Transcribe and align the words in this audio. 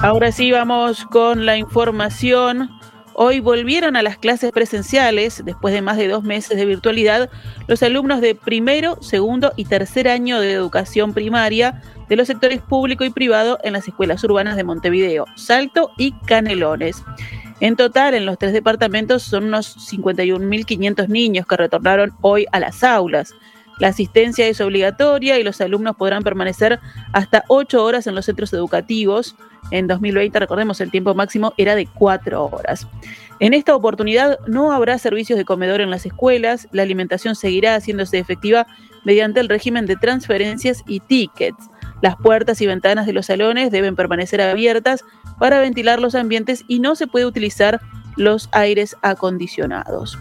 Ahora 0.00 0.30
sí 0.30 0.52
vamos 0.52 1.04
con 1.06 1.46
la 1.46 1.56
información. 1.56 2.70
Hoy 3.14 3.40
volvieron 3.40 3.96
a 3.96 4.02
las 4.02 4.18
clases 4.18 4.52
presenciales, 4.52 5.42
después 5.44 5.72
de 5.72 5.80
más 5.80 5.96
de 5.96 6.06
dos 6.06 6.22
meses 6.22 6.58
de 6.58 6.66
virtualidad, 6.66 7.30
los 7.66 7.82
alumnos 7.82 8.20
de 8.20 8.34
primero, 8.34 8.98
segundo 9.00 9.52
y 9.56 9.64
tercer 9.64 10.06
año 10.06 10.38
de 10.38 10.52
educación 10.52 11.14
primaria 11.14 11.82
de 12.10 12.16
los 12.16 12.26
sectores 12.26 12.60
público 12.60 13.04
y 13.04 13.10
privado 13.10 13.58
en 13.64 13.72
las 13.72 13.88
escuelas 13.88 14.22
urbanas 14.22 14.56
de 14.56 14.64
Montevideo, 14.64 15.24
Salto 15.34 15.90
y 15.96 16.12
Canelones. 16.26 17.02
En 17.60 17.74
total, 17.74 18.14
en 18.14 18.26
los 18.26 18.36
tres 18.38 18.52
departamentos 18.52 19.22
son 19.22 19.44
unos 19.44 19.76
51.500 19.90 21.08
niños 21.08 21.46
que 21.46 21.56
retornaron 21.56 22.12
hoy 22.20 22.46
a 22.52 22.60
las 22.60 22.84
aulas. 22.84 23.32
La 23.78 23.88
asistencia 23.88 24.46
es 24.46 24.60
obligatoria 24.60 25.38
y 25.38 25.42
los 25.42 25.60
alumnos 25.60 25.96
podrán 25.96 26.22
permanecer 26.22 26.80
hasta 27.12 27.44
ocho 27.48 27.84
horas 27.84 28.06
en 28.06 28.14
los 28.14 28.24
centros 28.24 28.52
educativos. 28.52 29.36
En 29.70 29.86
2020, 29.86 30.38
recordemos, 30.38 30.80
el 30.80 30.90
tiempo 30.90 31.14
máximo 31.14 31.52
era 31.56 31.74
de 31.74 31.86
cuatro 31.86 32.46
horas. 32.46 32.86
En 33.38 33.52
esta 33.52 33.74
oportunidad 33.74 34.38
no 34.46 34.72
habrá 34.72 34.96
servicios 34.98 35.38
de 35.38 35.44
comedor 35.44 35.82
en 35.82 35.90
las 35.90 36.06
escuelas, 36.06 36.68
la 36.72 36.82
alimentación 36.82 37.34
seguirá 37.34 37.74
haciéndose 37.74 38.18
efectiva 38.18 38.66
mediante 39.04 39.40
el 39.40 39.48
régimen 39.48 39.84
de 39.84 39.96
transferencias 39.96 40.82
y 40.86 41.00
tickets. 41.00 41.68
Las 42.00 42.16
puertas 42.16 42.60
y 42.60 42.66
ventanas 42.66 43.04
de 43.06 43.12
los 43.12 43.26
salones 43.26 43.70
deben 43.70 43.94
permanecer 43.94 44.40
abiertas 44.40 45.04
para 45.38 45.60
ventilar 45.60 46.00
los 46.00 46.14
ambientes 46.14 46.64
y 46.66 46.78
no 46.78 46.94
se 46.94 47.06
puede 47.06 47.26
utilizar 47.26 47.80
los 48.16 48.48
aires 48.52 48.96
acondicionados. 49.02 50.18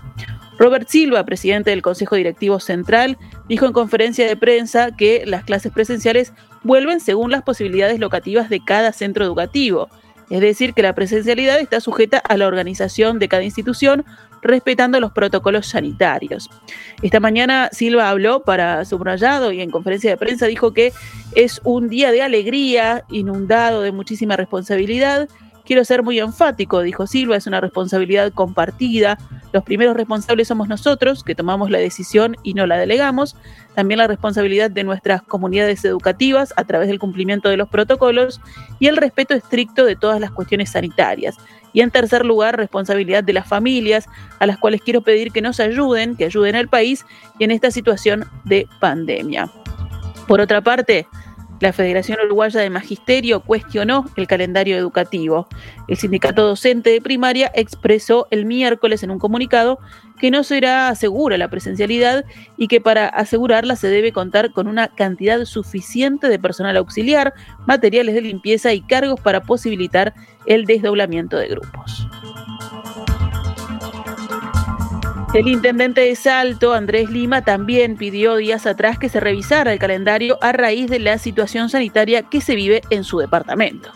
Robert 0.58 0.88
Silva, 0.88 1.26
presidente 1.26 1.72
del 1.72 1.82
Consejo 1.82 2.16
Directivo 2.16 2.59
Central, 2.59 3.18
dijo 3.48 3.66
en 3.66 3.73
conferencia 3.73 4.27
de 4.27 4.38
prensa 4.38 4.95
que 4.95 5.23
las 5.26 5.44
clases 5.44 5.72
presenciales 5.72 6.34
vuelven 6.64 7.00
según 7.00 7.31
las 7.31 7.44
posibilidades 7.44 8.00
locativas 8.00 8.50
de 8.50 8.64
cada 8.64 8.94
centro 8.94 9.26
educativo, 9.26 9.89
es 10.30 10.42
decir, 10.42 10.73
que 10.73 10.81
la 10.81 10.95
presencialidad 10.95 11.59
está 11.59 11.80
sujeta 11.80 12.17
a 12.17 12.38
la 12.38 12.47
organización 12.47 13.20
de 13.20 13.28
cada 13.28 13.44
institución, 13.44 14.06
respetando 14.42 15.00
los 15.00 15.12
protocolos 15.12 15.67
sanitarios. 15.67 16.50
Esta 17.02 17.19
mañana 17.19 17.69
Silva 17.72 18.09
habló 18.09 18.44
para 18.44 18.86
Subrayado 18.86 19.52
y 19.52 19.62
en 19.62 19.72
conferencia 19.72 20.09
de 20.09 20.17
prensa 20.17 20.45
dijo 20.47 20.73
que 20.73 20.94
es 21.34 21.62
un 21.64 21.90
día 21.90 22.12
de 22.12 22.22
alegría, 22.22 23.03
inundado 23.09 23.81
de 23.81 23.92
muchísima 23.92 24.36
responsabilidad, 24.36 25.28
Quiero 25.66 25.83
ser 25.83 26.03
muy 26.03 26.19
enfático, 26.19 26.81
dijo 26.81 27.08
Silva, 27.08 27.38
es 27.38 27.47
una 27.47 27.59
responsabilidad 27.59 28.31
compartida. 28.31 29.17
Los 29.52 29.63
primeros 29.63 29.97
responsables 29.97 30.47
somos 30.47 30.67
nosotros, 30.67 31.23
que 31.23 31.33
tomamos 31.33 31.72
la 31.72 31.80
decisión 31.80 32.38
y 32.44 32.53
no 32.53 32.67
la 32.67 32.77
delegamos. 32.77 33.35
También 33.73 33.97
la 33.97 34.07
responsabilidad 34.07 34.69
de 34.69 34.83
nuestras 34.83 35.23
comunidades 35.23 35.83
educativas 35.83 36.53
a 36.55 36.66
través 36.66 36.88
del 36.88 36.99
cumplimiento 36.99 37.49
de 37.49 37.57
los 37.57 37.67
protocolos 37.67 38.41
y 38.80 38.88
el 38.88 38.97
respeto 38.97 39.33
estricto 39.33 39.85
de 39.85 39.95
todas 39.95 40.19
las 40.22 40.30
cuestiones 40.30 40.69
sanitarias. 40.69 41.35
Y 41.73 41.81
en 41.81 41.89
tercer 41.89 42.25
lugar, 42.25 42.57
responsabilidad 42.57 43.23
de 43.23 43.33
las 43.33 43.47
familias, 43.47 44.07
a 44.39 44.45
las 44.45 44.59
cuales 44.59 44.81
quiero 44.81 45.02
pedir 45.02 45.31
que 45.31 45.41
nos 45.41 45.59
ayuden, 45.59 46.16
que 46.16 46.25
ayuden 46.25 46.55
al 46.55 46.67
país 46.67 47.05
y 47.39 47.44
en 47.44 47.52
esta 47.52 47.72
situación 47.72 48.25
de 48.44 48.67
pandemia. 48.79 49.50
Por 50.27 50.41
otra 50.41 50.61
parte, 50.61 51.07
la 51.59 51.73
Federación 51.73 52.20
Uruguaya 52.25 52.59
de 52.59 52.70
Magisterio 52.70 53.39
cuestionó 53.39 54.06
el 54.16 54.28
calendario 54.28 54.75
educativo. 54.75 55.48
El 55.88 55.97
sindicato 55.97 56.45
docente 56.45 56.89
de 56.89 57.02
primaria 57.02 57.52
expresó 57.56 58.28
el 58.31 58.45
miércoles 58.45 59.03
en 59.03 59.12
un 59.12 59.20
comunicado 59.20 59.80
que 60.20 60.31
no 60.31 60.44
será 60.44 60.94
segura 60.95 61.38
la 61.38 61.50
presencialidad 61.50 62.25
y 62.58 62.67
que 62.67 62.81
para 62.81 63.08
asegurarla 63.08 63.75
se 63.75 63.88
debe 63.88 64.12
contar 64.12 64.52
con 64.52 64.67
una 64.67 64.88
cantidad 64.89 65.44
suficiente 65.45 66.30
de 66.30 66.39
personal 66.39 66.78
auxiliar, 66.78 67.34
materiales 67.66 68.16
de 68.16 68.22
limpieza 68.22 68.73
y 68.73 68.81
cargos 68.81 69.19
para 69.19 69.42
posibilitar 69.42 70.14
el 70.45 70.66
desdoblamiento 70.66 71.38
de 71.38 71.47
grupos. 71.47 72.05
El 75.35 75.50
intendente 75.50 76.00
de 76.00 76.16
Salto, 76.16 76.73
Andrés 76.73 77.09
Lima, 77.09 77.41
también 77.41 77.97
pidió 77.97 78.38
días 78.38 78.66
atrás 78.66 78.97
que 78.97 79.09
se 79.09 79.19
revisara 79.19 79.73
el 79.73 79.79
calendario 79.79 80.38
a 80.41 80.53
raíz 80.53 80.90
de 80.90 81.00
la 81.00 81.18
situación 81.18 81.68
sanitaria 81.68 82.23
que 82.23 82.40
se 82.40 82.56
vive 82.56 82.84
en 82.90 83.03
su 83.03 83.19
departamento. 83.19 83.91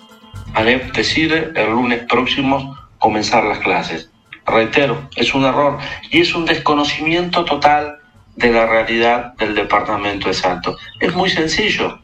ANEP 0.53 0.93
decide 0.93 1.53
el 1.55 1.69
lunes 1.69 2.03
próximo 2.09 2.77
comenzar 2.97 3.45
las 3.45 3.59
clases. 3.59 4.11
Reitero, 4.45 5.07
es 5.15 5.33
un 5.33 5.45
error 5.45 5.77
y 6.11 6.19
es 6.19 6.35
un 6.35 6.43
desconocimiento 6.43 7.45
total 7.45 7.99
de 8.35 8.51
la 8.51 8.65
realidad 8.65 9.33
del 9.35 9.55
departamento 9.55 10.27
de 10.27 10.33
Salto. 10.33 10.75
Es 10.99 11.15
muy 11.15 11.29
sencillo 11.29 11.99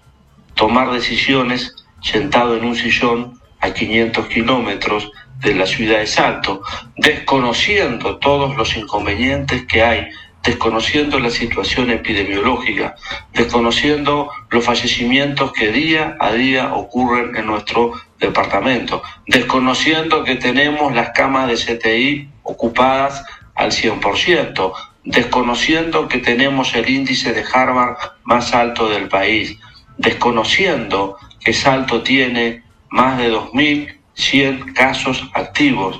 tomar 0.54 0.94
decisiones 0.94 1.76
sentado 2.02 2.56
en 2.56 2.64
un 2.64 2.76
sillón 2.78 3.38
a 3.60 3.74
500 3.74 4.28
kilómetros 4.28 5.12
de 5.46 5.56
la 5.56 5.68
ciudad 5.68 6.00
de 6.00 6.08
Salto, 6.08 6.62
desconociendo 6.98 8.18
todos 8.18 8.58
los 8.58 8.76
inconvenientes 8.76 9.66
que 9.68 9.84
hay, 9.84 10.10
desconociendo 10.44 11.20
la 11.20 11.30
situación 11.30 11.92
epidemiológica, 11.92 12.96
desconociendo 13.34 14.30
los 14.50 14.66
fallecimientos 14.66 15.54
que 15.54 15.72
día 15.72 16.18
a 16.20 16.32
día 16.34 16.74
ocurren 16.74 17.36
en 17.36 17.46
nuestro 17.46 17.94
departamento, 18.20 19.04
desconociendo 19.28 20.24
que 20.24 20.36
tenemos 20.36 20.94
las 20.94 21.12
camas 21.12 21.48
de 21.48 21.56
CTI 21.56 22.30
ocupadas 22.44 23.24
al 23.54 23.72
100%, 23.72 24.74
desconociendo 25.04 26.08
que 26.08 26.18
tenemos 26.18 26.74
el 26.74 26.90
índice 26.90 27.34
de 27.34 27.44
Harvard 27.54 27.98
más 28.24 28.54
alto 28.54 28.90
del 28.90 29.08
país, 29.08 29.58
desconociendo 29.98 31.18
que 31.44 31.54
Salto 31.54 32.02
tiene 32.02 32.64
más 32.90 33.18
de 33.20 33.32
2.000 33.32 33.96
100 34.16 34.74
casos 34.74 35.24
activos. 35.34 35.98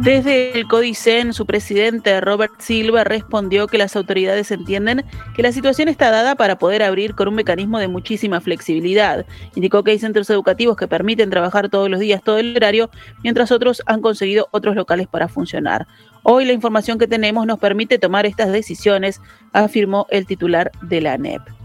Desde 0.00 0.58
el 0.58 0.66
Codicen, 0.66 1.34
su 1.34 1.44
presidente 1.44 2.22
Robert 2.22 2.54
Silva 2.58 3.04
respondió 3.04 3.66
que 3.66 3.76
las 3.76 3.96
autoridades 3.96 4.50
entienden 4.50 5.04
que 5.36 5.42
la 5.42 5.52
situación 5.52 5.88
está 5.88 6.10
dada 6.10 6.36
para 6.36 6.56
poder 6.56 6.82
abrir 6.82 7.14
con 7.14 7.28
un 7.28 7.34
mecanismo 7.34 7.78
de 7.78 7.86
muchísima 7.86 8.40
flexibilidad. 8.40 9.26
Indicó 9.54 9.84
que 9.84 9.90
hay 9.90 9.98
centros 9.98 10.30
educativos 10.30 10.78
que 10.78 10.88
permiten 10.88 11.28
trabajar 11.28 11.68
todos 11.68 11.90
los 11.90 12.00
días, 12.00 12.22
todo 12.22 12.38
el 12.38 12.56
horario, 12.56 12.88
mientras 13.22 13.52
otros 13.52 13.82
han 13.84 14.00
conseguido 14.00 14.48
otros 14.52 14.74
locales 14.74 15.06
para 15.06 15.28
funcionar. 15.28 15.86
Hoy 16.22 16.46
la 16.46 16.54
información 16.54 16.98
que 16.98 17.06
tenemos 17.06 17.46
nos 17.46 17.58
permite 17.58 17.98
tomar 17.98 18.24
estas 18.24 18.52
decisiones, 18.52 19.20
afirmó 19.52 20.06
el 20.08 20.24
titular 20.24 20.70
de 20.80 21.02
la 21.02 21.12
ANEP. 21.12 21.59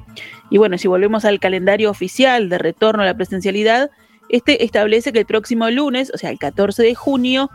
Y 0.49 0.57
bueno, 0.57 0.77
si 0.77 0.87
volvemos 0.87 1.25
al 1.25 1.39
calendario 1.39 1.89
oficial 1.89 2.49
de 2.49 2.57
retorno 2.57 3.03
a 3.03 3.05
la 3.05 3.15
presencialidad, 3.15 3.89
este 4.29 4.63
establece 4.63 5.11
que 5.11 5.19
el 5.19 5.25
próximo 5.25 5.69
lunes, 5.69 6.11
o 6.13 6.17
sea, 6.17 6.29
el 6.29 6.39
14 6.39 6.83
de 6.83 6.95
junio, 6.95 7.49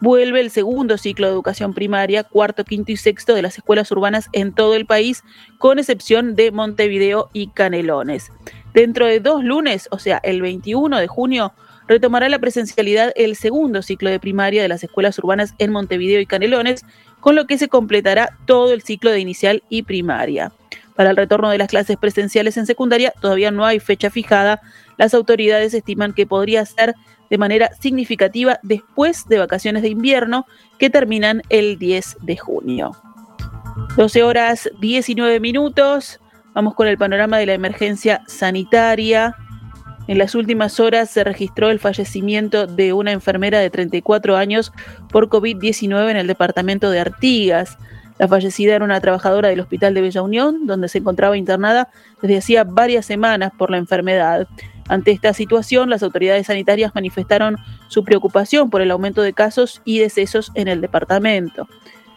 vuelve 0.00 0.40
el 0.40 0.50
segundo 0.50 0.98
ciclo 0.98 1.28
de 1.28 1.32
educación 1.32 1.74
primaria, 1.74 2.24
cuarto, 2.24 2.64
quinto 2.64 2.90
y 2.90 2.96
sexto 2.96 3.34
de 3.34 3.42
las 3.42 3.56
escuelas 3.56 3.90
urbanas 3.92 4.28
en 4.32 4.52
todo 4.52 4.74
el 4.74 4.84
país, 4.84 5.22
con 5.58 5.78
excepción 5.78 6.34
de 6.34 6.50
Montevideo 6.50 7.30
y 7.32 7.48
Canelones. 7.48 8.32
Dentro 8.74 9.06
de 9.06 9.20
dos 9.20 9.44
lunes, 9.44 9.88
o 9.92 9.98
sea, 9.98 10.18
el 10.24 10.42
21 10.42 10.98
de 10.98 11.06
junio, 11.06 11.52
retomará 11.86 12.28
la 12.28 12.38
presencialidad 12.38 13.12
el 13.14 13.36
segundo 13.36 13.82
ciclo 13.82 14.10
de 14.10 14.18
primaria 14.18 14.62
de 14.62 14.68
las 14.68 14.82
escuelas 14.82 15.18
urbanas 15.18 15.54
en 15.58 15.70
Montevideo 15.70 16.20
y 16.20 16.26
Canelones, 16.26 16.84
con 17.20 17.36
lo 17.36 17.46
que 17.46 17.58
se 17.58 17.68
completará 17.68 18.36
todo 18.46 18.72
el 18.72 18.82
ciclo 18.82 19.10
de 19.10 19.20
inicial 19.20 19.62
y 19.68 19.82
primaria. 19.82 20.52
Para 20.96 21.10
el 21.10 21.16
retorno 21.16 21.50
de 21.50 21.58
las 21.58 21.68
clases 21.68 21.96
presenciales 21.96 22.56
en 22.56 22.66
secundaria 22.66 23.12
todavía 23.20 23.50
no 23.50 23.64
hay 23.64 23.80
fecha 23.80 24.10
fijada. 24.10 24.60
Las 24.98 25.14
autoridades 25.14 25.74
estiman 25.74 26.12
que 26.12 26.26
podría 26.26 26.64
ser 26.66 26.94
de 27.30 27.38
manera 27.38 27.70
significativa 27.80 28.60
después 28.62 29.26
de 29.26 29.38
vacaciones 29.38 29.82
de 29.82 29.88
invierno 29.88 30.46
que 30.78 30.90
terminan 30.90 31.42
el 31.48 31.78
10 31.78 32.18
de 32.20 32.36
junio. 32.36 32.92
12 33.96 34.22
horas 34.22 34.70
19 34.80 35.40
minutos. 35.40 36.20
Vamos 36.54 36.74
con 36.74 36.86
el 36.88 36.98
panorama 36.98 37.38
de 37.38 37.46
la 37.46 37.54
emergencia 37.54 38.22
sanitaria. 38.26 39.34
En 40.08 40.18
las 40.18 40.34
últimas 40.34 40.78
horas 40.80 41.10
se 41.10 41.24
registró 41.24 41.70
el 41.70 41.78
fallecimiento 41.78 42.66
de 42.66 42.92
una 42.92 43.12
enfermera 43.12 43.60
de 43.60 43.70
34 43.70 44.36
años 44.36 44.72
por 45.08 45.28
COVID-19 45.28 46.10
en 46.10 46.16
el 46.16 46.26
departamento 46.26 46.90
de 46.90 47.00
Artigas. 47.00 47.78
La 48.18 48.28
fallecida 48.28 48.74
era 48.74 48.84
una 48.84 49.00
trabajadora 49.00 49.48
del 49.48 49.60
Hospital 49.60 49.94
de 49.94 50.00
Bella 50.00 50.22
Unión, 50.22 50.66
donde 50.66 50.88
se 50.88 50.98
encontraba 50.98 51.36
internada 51.36 51.88
desde 52.20 52.38
hacía 52.38 52.64
varias 52.64 53.06
semanas 53.06 53.52
por 53.56 53.70
la 53.70 53.78
enfermedad. 53.78 54.46
Ante 54.88 55.10
esta 55.10 55.32
situación, 55.32 55.90
las 55.90 56.02
autoridades 56.02 56.46
sanitarias 56.46 56.94
manifestaron 56.94 57.56
su 57.88 58.04
preocupación 58.04 58.70
por 58.70 58.80
el 58.82 58.90
aumento 58.90 59.22
de 59.22 59.32
casos 59.32 59.80
y 59.84 59.98
decesos 59.98 60.52
en 60.54 60.68
el 60.68 60.80
departamento. 60.80 61.68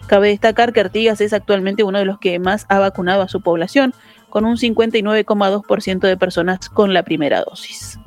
Cabe 0.08 0.30
destacar 0.30 0.74
que 0.74 0.82
Artigas 0.82 1.22
es 1.22 1.34
actualmente 1.34 1.84
uno 1.84 1.98
de 1.98 2.06
los 2.06 2.20
que 2.20 2.38
más 2.38 2.66
ha 2.70 2.80
vacunado 2.80 3.22
a 3.24 3.28
su 3.28 3.42
población, 3.42 3.94
con 4.30 4.46
un 4.46 4.58
59,2% 4.58 6.00
de 6.00 6.18
personas 6.18 6.70
con 6.70 6.94
la 6.94 7.04
primera 7.04 7.44
dosis. 7.44 7.98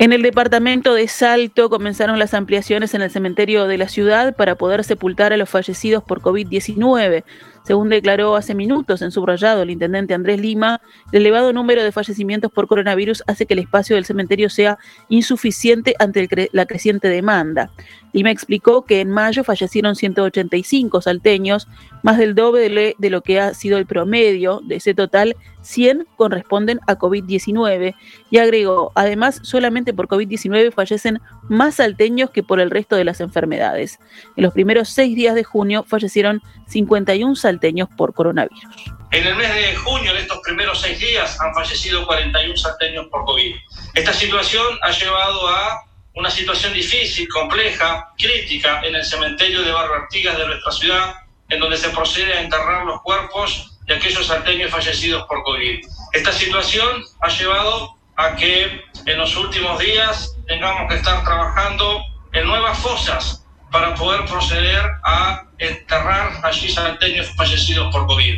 En 0.00 0.12
el 0.12 0.22
departamento 0.22 0.94
de 0.94 1.08
Salto 1.08 1.68
comenzaron 1.68 2.20
las 2.20 2.32
ampliaciones 2.32 2.94
en 2.94 3.02
el 3.02 3.10
cementerio 3.10 3.66
de 3.66 3.78
la 3.78 3.88
ciudad 3.88 4.36
para 4.36 4.54
poder 4.54 4.84
sepultar 4.84 5.32
a 5.32 5.36
los 5.36 5.48
fallecidos 5.48 6.04
por 6.04 6.20
COVID-19. 6.20 7.24
Según 7.64 7.88
declaró 7.88 8.36
hace 8.36 8.54
minutos 8.54 9.02
en 9.02 9.10
subrayado 9.10 9.62
el 9.62 9.70
intendente 9.70 10.14
Andrés 10.14 10.40
Lima, 10.40 10.80
el 11.12 11.20
elevado 11.22 11.52
número 11.52 11.82
de 11.82 11.92
fallecimientos 11.92 12.50
por 12.50 12.66
coronavirus 12.66 13.22
hace 13.26 13.46
que 13.46 13.54
el 13.54 13.60
espacio 13.60 13.96
del 13.96 14.04
cementerio 14.04 14.48
sea 14.48 14.78
insuficiente 15.08 15.94
ante 15.98 16.48
la 16.52 16.66
creciente 16.66 17.08
demanda. 17.08 17.70
Lima 18.12 18.30
explicó 18.30 18.82
que 18.82 19.00
en 19.00 19.10
mayo 19.10 19.44
fallecieron 19.44 19.94
185 19.94 21.02
salteños, 21.02 21.68
más 22.02 22.16
del 22.16 22.34
doble 22.34 22.94
de 22.96 23.10
lo 23.10 23.22
que 23.22 23.38
ha 23.40 23.52
sido 23.52 23.76
el 23.76 23.86
promedio. 23.86 24.60
De 24.64 24.76
ese 24.76 24.94
total, 24.94 25.36
100 25.60 26.06
corresponden 26.16 26.80
a 26.86 26.96
COVID-19 26.96 27.94
y 28.30 28.38
agregó, 28.38 28.92
además, 28.94 29.40
solamente 29.42 29.92
por 29.92 30.08
COVID-19 30.08 30.72
fallecen 30.72 31.20
más 31.48 31.76
salteños 31.76 32.30
que 32.30 32.42
por 32.42 32.60
el 32.60 32.70
resto 32.70 32.96
de 32.96 33.04
las 33.04 33.20
enfermedades. 33.20 33.98
En 34.36 34.44
los 34.44 34.54
primeros 34.54 34.88
seis 34.88 35.14
días 35.14 35.34
de 35.34 35.44
junio 35.44 35.84
fallecieron 35.86 36.40
51 36.66 37.34
salteños 37.34 37.47
por 37.96 38.12
coronavirus. 38.12 38.58
En 39.10 39.26
el 39.26 39.36
mes 39.36 39.54
de 39.54 39.74
junio, 39.76 40.10
en 40.10 40.18
estos 40.18 40.38
primeros 40.44 40.80
seis 40.80 41.00
días, 41.00 41.40
han 41.40 41.54
fallecido 41.54 42.06
41 42.06 42.56
salteños 42.56 43.06
por 43.06 43.24
COVID. 43.24 43.56
Esta 43.94 44.12
situación 44.12 44.78
ha 44.82 44.90
llevado 44.90 45.48
a 45.48 45.84
una 46.14 46.30
situación 46.30 46.74
difícil, 46.74 47.28
compleja, 47.28 48.12
crítica 48.18 48.82
en 48.84 48.96
el 48.96 49.04
cementerio 49.04 49.62
de 49.62 49.72
Barrio 49.72 49.94
Artigas 49.94 50.36
de 50.36 50.46
nuestra 50.46 50.72
ciudad, 50.72 51.14
en 51.48 51.60
donde 51.60 51.76
se 51.76 51.88
procede 51.90 52.34
a 52.34 52.42
enterrar 52.42 52.84
los 52.84 53.00
cuerpos 53.02 53.78
de 53.86 53.94
aquellos 53.94 54.26
salteños 54.26 54.70
fallecidos 54.70 55.24
por 55.26 55.42
COVID. 55.44 55.80
Esta 56.12 56.32
situación 56.32 57.02
ha 57.20 57.28
llevado 57.28 57.96
a 58.16 58.34
que 58.36 58.82
en 59.06 59.18
los 59.18 59.36
últimos 59.36 59.78
días 59.78 60.36
tengamos 60.46 60.88
que 60.90 60.96
estar 60.96 61.24
trabajando 61.24 62.02
en 62.32 62.46
nuevas 62.46 62.78
fosas 62.78 63.46
para 63.70 63.94
poder 63.94 64.24
proceder 64.26 64.82
a 65.04 65.44
enterrar 65.58 66.32
allí 66.42 66.68
salteños 66.68 67.28
fallecidos 67.36 67.92
por 67.92 68.06
COVID. 68.06 68.34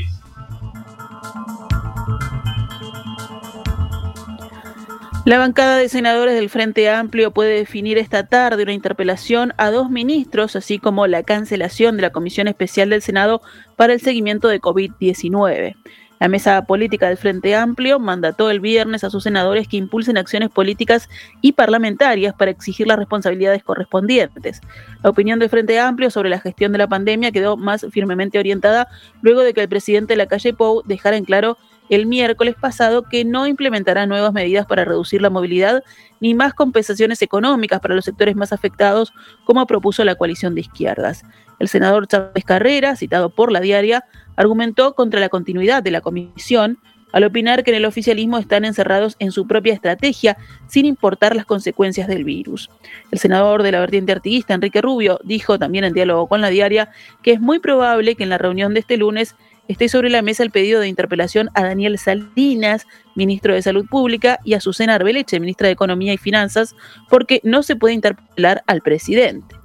La 5.26 5.38
bancada 5.38 5.76
de 5.76 5.90
senadores 5.90 6.34
del 6.34 6.48
Frente 6.48 6.88
Amplio 6.88 7.30
puede 7.30 7.54
definir 7.54 7.98
esta 7.98 8.26
tarde 8.26 8.62
una 8.62 8.72
interpelación 8.72 9.52
a 9.58 9.70
dos 9.70 9.90
ministros, 9.90 10.56
así 10.56 10.78
como 10.78 11.06
la 11.06 11.22
cancelación 11.22 11.96
de 11.96 12.02
la 12.02 12.10
Comisión 12.10 12.48
Especial 12.48 12.88
del 12.88 13.02
Senado 13.02 13.42
para 13.76 13.92
el 13.92 14.00
seguimiento 14.00 14.48
de 14.48 14.62
COVID-19. 14.62 15.76
La 16.20 16.28
mesa 16.28 16.66
política 16.66 17.08
del 17.08 17.16
Frente 17.16 17.56
Amplio 17.56 17.98
mandató 17.98 18.50
el 18.50 18.60
viernes 18.60 19.04
a 19.04 19.10
sus 19.10 19.22
senadores 19.22 19.66
que 19.66 19.78
impulsen 19.78 20.18
acciones 20.18 20.50
políticas 20.50 21.08
y 21.40 21.52
parlamentarias 21.52 22.34
para 22.34 22.50
exigir 22.50 22.86
las 22.86 22.98
responsabilidades 22.98 23.64
correspondientes. 23.64 24.60
La 25.02 25.08
opinión 25.08 25.38
del 25.38 25.48
Frente 25.48 25.80
Amplio 25.80 26.10
sobre 26.10 26.28
la 26.28 26.38
gestión 26.38 26.72
de 26.72 26.78
la 26.78 26.88
pandemia 26.88 27.32
quedó 27.32 27.56
más 27.56 27.86
firmemente 27.90 28.38
orientada 28.38 28.86
luego 29.22 29.40
de 29.40 29.54
que 29.54 29.62
el 29.62 29.70
presidente 29.70 30.12
de 30.12 30.18
la 30.18 30.26
calle 30.26 30.52
Pou 30.52 30.82
dejara 30.84 31.16
en 31.16 31.24
claro 31.24 31.56
el 31.88 32.04
miércoles 32.04 32.54
pasado 32.54 33.02
que 33.02 33.24
no 33.24 33.46
implementará 33.46 34.04
nuevas 34.04 34.34
medidas 34.34 34.66
para 34.66 34.84
reducir 34.84 35.22
la 35.22 35.30
movilidad 35.30 35.82
ni 36.20 36.34
más 36.34 36.52
compensaciones 36.52 37.22
económicas 37.22 37.80
para 37.80 37.94
los 37.94 38.04
sectores 38.04 38.36
más 38.36 38.52
afectados, 38.52 39.14
como 39.44 39.66
propuso 39.66 40.04
la 40.04 40.16
coalición 40.16 40.54
de 40.54 40.60
izquierdas. 40.60 41.24
El 41.60 41.68
senador 41.68 42.08
Chávez 42.08 42.44
Carrera, 42.44 42.96
citado 42.96 43.30
por 43.30 43.52
la 43.52 43.60
diaria, 43.60 44.04
argumentó 44.34 44.94
contra 44.94 45.20
la 45.20 45.28
continuidad 45.28 45.82
de 45.82 45.92
la 45.92 46.00
comisión 46.00 46.78
al 47.12 47.24
opinar 47.24 47.64
que 47.64 47.70
en 47.70 47.76
el 47.76 47.84
oficialismo 47.84 48.38
están 48.38 48.64
encerrados 48.64 49.16
en 49.18 49.32
su 49.32 49.46
propia 49.46 49.74
estrategia 49.74 50.36
sin 50.68 50.86
importar 50.86 51.36
las 51.36 51.44
consecuencias 51.44 52.08
del 52.08 52.24
virus. 52.24 52.70
El 53.10 53.18
senador 53.18 53.62
de 53.62 53.72
la 53.72 53.80
vertiente 53.80 54.12
artiguista, 54.12 54.54
Enrique 54.54 54.80
Rubio, 54.80 55.20
dijo 55.24 55.58
también 55.58 55.84
en 55.84 55.92
diálogo 55.92 56.28
con 56.28 56.40
la 56.40 56.48
diaria 56.48 56.90
que 57.22 57.32
es 57.32 57.40
muy 57.40 57.58
probable 57.58 58.14
que 58.14 58.22
en 58.22 58.30
la 58.30 58.38
reunión 58.38 58.74
de 58.74 58.80
este 58.80 58.96
lunes 58.96 59.34
esté 59.68 59.88
sobre 59.88 60.10
la 60.10 60.22
mesa 60.22 60.42
el 60.42 60.50
pedido 60.50 60.80
de 60.80 60.88
interpelación 60.88 61.48
a 61.54 61.62
Daniel 61.62 61.96
Salinas, 61.98 62.86
ministro 63.14 63.54
de 63.54 63.62
Salud 63.62 63.86
Pública, 63.88 64.38
y 64.44 64.54
a 64.54 64.60
Susana 64.60 64.96
Arbeleche, 64.96 65.38
ministra 65.38 65.68
de 65.68 65.74
Economía 65.74 66.12
y 66.12 66.18
Finanzas, 66.18 66.74
porque 67.08 67.40
no 67.44 67.62
se 67.62 67.76
puede 67.76 67.94
interpelar 67.94 68.64
al 68.66 68.80
presidente. 68.80 69.59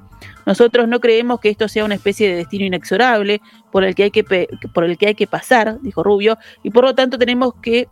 Nosotros 0.46 0.88
no 0.88 1.00
creemos 1.00 1.40
que 1.40 1.50
esto 1.50 1.68
sea 1.68 1.86
una 1.86 1.96
especie 1.96 2.30
de 2.30 2.36
destino 2.36 2.66
inexorable 2.66 3.42
por 3.72 3.84
el 3.84 3.96
que 3.96 4.04
hay 4.04 4.12
que, 4.12 4.24
por 4.74 4.84
el 4.84 4.98
que, 4.98 5.08
hay 5.08 5.16
que 5.16 5.28
pasar, 5.28 5.80
dijo 5.82 6.04
Rubio, 6.04 6.38
y 6.64 6.70
por 6.70 6.84
lo 6.84 6.96
tanto 6.96 7.18
tenemos 7.18 7.54
que, 7.62 7.88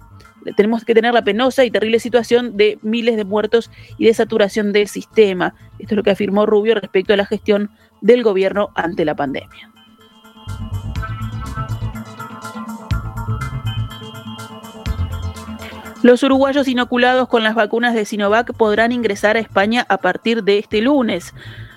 tenemos 0.55 0.85
que 0.85 0.93
tener 0.93 1.13
la 1.13 1.23
penosa 1.23 1.65
y 1.65 1.71
terrible 1.71 1.99
situación 1.99 2.55
de 2.57 2.77
miles 2.81 3.15
de 3.15 3.25
muertos 3.25 3.71
y 3.97 4.05
de 4.05 4.13
saturación 4.13 4.71
del 4.71 4.87
sistema. 4.87 5.55
Esto 5.79 5.95
es 5.95 5.97
lo 5.97 6.03
que 6.03 6.11
afirmó 6.11 6.45
Rubio 6.45 6.75
respecto 6.75 7.13
a 7.13 7.17
la 7.17 7.25
gestión 7.25 7.71
del 8.01 8.23
gobierno 8.23 8.69
ante 8.75 9.05
la 9.05 9.15
pandemia. 9.15 9.73
Los 16.03 16.21
uruguayos 16.21 16.67
inoculados 16.67 17.29
con 17.29 17.43
las 17.43 17.55
vacunas 17.55 17.93
de 17.93 18.03
Sinovac 18.03 18.53
podrán 18.55 18.91
ingresar 18.91 19.37
a 19.37 19.39
España 19.39 19.85
a 19.87 19.97
partir 19.97 20.43
de 20.43 20.59
este 20.59 20.81
lunes. 20.81 21.33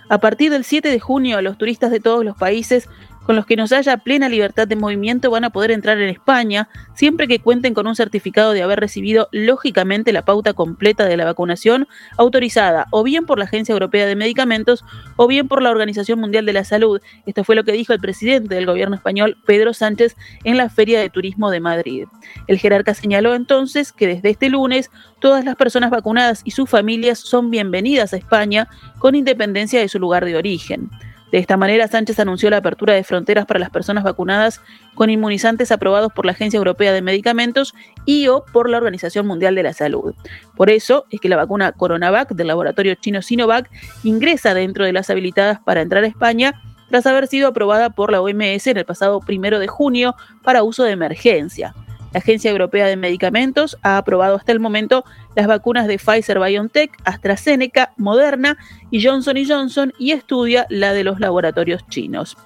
A 0.08 0.18
partir 0.18 0.50
del 0.50 0.64
7 0.64 0.88
de 0.88 1.00
junio, 1.00 1.40
los 1.42 1.58
turistas 1.58 1.90
de 1.90 2.00
todos 2.00 2.24
los 2.24 2.36
países 2.36 2.88
con 3.26 3.34
los 3.34 3.44
que 3.44 3.56
nos 3.56 3.72
haya 3.72 3.96
plena 3.96 4.28
libertad 4.28 4.68
de 4.68 4.76
movimiento 4.76 5.32
van 5.32 5.44
a 5.44 5.50
poder 5.50 5.72
entrar 5.72 5.98
en 5.98 6.08
España 6.08 6.68
siempre 6.94 7.26
que 7.26 7.40
cuenten 7.40 7.74
con 7.74 7.88
un 7.88 7.96
certificado 7.96 8.52
de 8.52 8.62
haber 8.62 8.78
recibido 8.78 9.28
lógicamente 9.32 10.12
la 10.12 10.24
pauta 10.24 10.52
completa 10.52 11.04
de 11.06 11.16
la 11.16 11.24
vacunación 11.24 11.88
autorizada 12.16 12.86
o 12.92 13.02
bien 13.02 13.26
por 13.26 13.40
la 13.40 13.46
Agencia 13.46 13.72
Europea 13.72 14.06
de 14.06 14.14
Medicamentos 14.14 14.84
o 15.16 15.26
bien 15.26 15.48
por 15.48 15.60
la 15.60 15.70
Organización 15.70 16.20
Mundial 16.20 16.46
de 16.46 16.52
la 16.52 16.62
Salud. 16.62 17.00
Esto 17.26 17.42
fue 17.42 17.56
lo 17.56 17.64
que 17.64 17.72
dijo 17.72 17.92
el 17.92 18.00
presidente 18.00 18.54
del 18.54 18.64
gobierno 18.64 18.94
español, 18.94 19.36
Pedro 19.44 19.74
Sánchez, 19.74 20.16
en 20.44 20.56
la 20.56 20.70
Feria 20.70 21.00
de 21.00 21.10
Turismo 21.10 21.50
de 21.50 21.58
Madrid. 21.58 22.06
El 22.46 22.58
jerarca 22.58 22.94
señaló 22.94 23.34
entonces 23.34 23.92
que 23.92 24.06
desde 24.06 24.30
este 24.30 24.50
lunes 24.50 24.90
todas 25.18 25.44
las 25.44 25.56
personas 25.56 25.90
vacunadas 25.90 26.42
y 26.44 26.52
sus 26.52 26.70
familias 26.70 27.18
son 27.18 27.50
bienvenidas 27.50 28.12
a 28.12 28.18
España 28.18 28.68
con 29.00 29.16
independencia 29.16 29.80
de 29.80 29.88
su 29.88 29.98
lugar 29.98 30.24
de 30.24 30.36
origen. 30.36 30.90
De 31.32 31.38
esta 31.38 31.56
manera, 31.56 31.88
Sánchez 31.88 32.20
anunció 32.20 32.50
la 32.50 32.58
apertura 32.58 32.94
de 32.94 33.02
fronteras 33.02 33.46
para 33.46 33.58
las 33.58 33.70
personas 33.70 34.04
vacunadas 34.04 34.60
con 34.94 35.10
inmunizantes 35.10 35.72
aprobados 35.72 36.12
por 36.12 36.24
la 36.24 36.32
Agencia 36.32 36.58
Europea 36.58 36.92
de 36.92 37.02
Medicamentos 37.02 37.74
y 38.04 38.28
o 38.28 38.44
por 38.52 38.70
la 38.70 38.76
Organización 38.76 39.26
Mundial 39.26 39.54
de 39.54 39.64
la 39.64 39.72
Salud. 39.72 40.14
Por 40.56 40.70
eso 40.70 41.06
es 41.10 41.20
que 41.20 41.28
la 41.28 41.36
vacuna 41.36 41.72
Coronavac 41.72 42.30
del 42.30 42.46
laboratorio 42.46 42.94
chino 42.94 43.22
Sinovac 43.22 43.68
ingresa 44.04 44.54
dentro 44.54 44.84
de 44.84 44.92
las 44.92 45.10
habilitadas 45.10 45.58
para 45.60 45.82
entrar 45.82 46.04
a 46.04 46.08
España 46.08 46.62
tras 46.88 47.06
haber 47.06 47.26
sido 47.26 47.48
aprobada 47.48 47.90
por 47.90 48.12
la 48.12 48.20
OMS 48.20 48.66
en 48.68 48.76
el 48.76 48.84
pasado 48.84 49.20
primero 49.20 49.58
de 49.58 49.66
junio 49.66 50.14
para 50.42 50.62
uso 50.62 50.84
de 50.84 50.92
emergencia. 50.92 51.74
La 52.16 52.20
Agencia 52.20 52.50
Europea 52.50 52.86
de 52.86 52.96
Medicamentos 52.96 53.76
ha 53.82 53.98
aprobado 53.98 54.36
hasta 54.36 54.50
el 54.50 54.58
momento 54.58 55.04
las 55.34 55.46
vacunas 55.46 55.86
de 55.86 55.98
Pfizer 55.98 56.40
BioNTech, 56.40 56.90
AstraZeneca, 57.04 57.92
Moderna 57.98 58.56
y 58.90 59.04
Johnson 59.04 59.36
Johnson 59.46 59.92
y 59.98 60.12
estudia 60.12 60.64
la 60.70 60.94
de 60.94 61.04
los 61.04 61.20
laboratorios 61.20 61.86
chinos. 61.88 62.38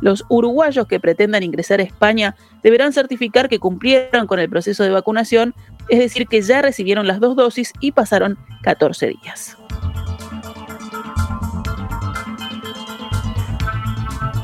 Los 0.00 0.24
uruguayos 0.28 0.86
que 0.86 1.00
pretendan 1.00 1.42
ingresar 1.42 1.80
a 1.80 1.82
España 1.82 2.36
deberán 2.62 2.92
certificar 2.92 3.48
que 3.48 3.58
cumplieron 3.58 4.28
con 4.28 4.38
el 4.38 4.48
proceso 4.48 4.84
de 4.84 4.90
vacunación, 4.90 5.54
es 5.88 5.98
decir, 5.98 6.28
que 6.28 6.40
ya 6.40 6.62
recibieron 6.62 7.08
las 7.08 7.18
dos 7.18 7.34
dosis 7.34 7.72
y 7.80 7.90
pasaron 7.90 8.38
14 8.62 9.08
días. 9.08 9.56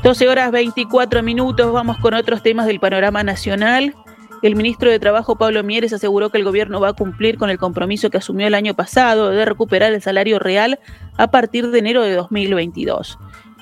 12 0.03 0.27
horas 0.27 0.51
24 0.51 1.23
minutos, 1.23 1.71
vamos 1.71 1.97
con 1.99 2.13
otros 2.13 2.43
temas 2.43 2.65
del 2.65 2.81
panorama 2.81 3.23
nacional. 3.23 3.95
El 4.43 4.57
ministro 4.57 4.91
de 4.91 4.99
Trabajo, 4.99 5.37
Pablo 5.37 5.63
Mieres, 5.63 5.93
aseguró 5.93 6.29
que 6.29 6.37
el 6.37 6.43
gobierno 6.43 6.81
va 6.81 6.89
a 6.89 6.93
cumplir 6.93 7.37
con 7.37 7.49
el 7.49 7.57
compromiso 7.57 8.09
que 8.09 8.17
asumió 8.17 8.45
el 8.45 8.55
año 8.55 8.73
pasado 8.73 9.29
de 9.29 9.45
recuperar 9.45 9.93
el 9.93 10.01
salario 10.01 10.37
real 10.37 10.81
a 11.17 11.31
partir 11.31 11.71
de 11.71 11.79
enero 11.79 12.01
de 12.03 12.13
2022. 12.13 13.17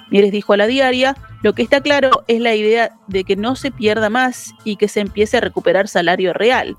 Mieres 0.09 0.31
dijo 0.31 0.53
a 0.53 0.57
la 0.57 0.65
diaria, 0.65 1.15
lo 1.43 1.53
que 1.53 1.61
está 1.61 1.81
claro 1.81 2.23
es 2.27 2.41
la 2.41 2.55
idea 2.55 2.97
de 3.07 3.23
que 3.23 3.35
no 3.35 3.55
se 3.55 3.69
pierda 3.69 4.09
más 4.09 4.55
y 4.63 4.77
que 4.77 4.87
se 4.87 5.01
empiece 5.01 5.37
a 5.37 5.41
recuperar 5.41 5.87
salario 5.87 6.33
real. 6.33 6.75